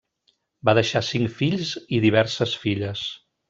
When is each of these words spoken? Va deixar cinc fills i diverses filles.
Va 0.69 0.75
deixar 0.79 1.03
cinc 1.11 1.31
fills 1.41 1.75
i 1.99 2.01
diverses 2.09 2.59
filles. 2.67 3.09